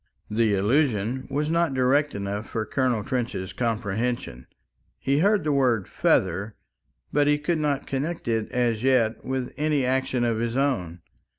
[0.31, 4.47] The allusion was not direct enough for Colonel Trench's comprehension.
[4.97, 6.55] He heard the word "feather,"
[7.13, 11.01] but he could not connect it as yet with any action of his own.